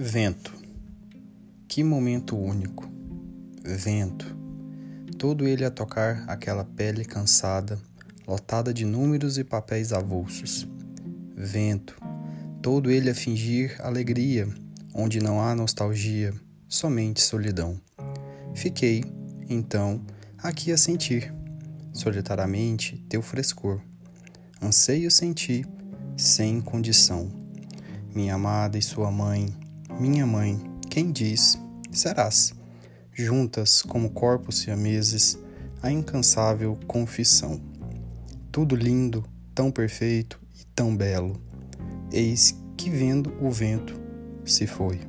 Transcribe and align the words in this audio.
Vento. 0.00 0.54
Que 1.66 1.82
momento 1.82 2.38
único. 2.38 2.88
Vento. 3.64 4.32
Todo 5.18 5.44
ele 5.44 5.64
a 5.64 5.72
tocar 5.72 6.22
aquela 6.28 6.62
pele 6.62 7.04
cansada, 7.04 7.82
lotada 8.24 8.72
de 8.72 8.84
números 8.84 9.38
e 9.38 9.42
papéis 9.42 9.92
avulsos. 9.92 10.68
Vento. 11.34 12.00
Todo 12.62 12.92
ele 12.92 13.10
a 13.10 13.14
fingir 13.14 13.76
alegria, 13.80 14.48
onde 14.94 15.18
não 15.18 15.40
há 15.40 15.52
nostalgia, 15.52 16.32
somente 16.68 17.20
solidão. 17.20 17.80
Fiquei, 18.54 19.02
então, 19.50 20.00
aqui 20.40 20.70
a 20.70 20.78
sentir, 20.78 21.34
solitariamente, 21.92 23.04
teu 23.08 23.20
frescor. 23.20 23.80
Anseio 24.62 25.10
sentir, 25.10 25.66
sem 26.16 26.60
condição. 26.60 27.28
Minha 28.14 28.36
amada 28.36 28.78
e 28.78 28.82
sua 28.82 29.10
mãe, 29.10 29.52
minha 29.98 30.24
mãe, 30.24 30.60
quem 30.88 31.10
diz, 31.10 31.58
serás, 31.90 32.54
juntas 33.12 33.82
como 33.82 34.10
corpos 34.10 34.60
siameses, 34.60 35.36
a 35.82 35.90
incansável 35.90 36.78
confissão. 36.86 37.60
Tudo 38.52 38.76
lindo, 38.76 39.24
tão 39.54 39.70
perfeito 39.70 40.40
e 40.58 40.64
tão 40.66 40.96
belo, 40.96 41.40
eis 42.12 42.56
que 42.76 42.88
vendo 42.88 43.32
o 43.40 43.50
vento 43.50 44.00
se 44.44 44.66
foi. 44.66 45.00